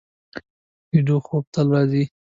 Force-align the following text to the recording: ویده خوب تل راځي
ویده 0.91 1.17
خوب 1.25 1.43
تل 1.53 1.67
راځي 1.75 2.03